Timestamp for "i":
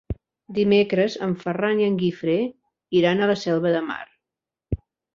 1.83-1.87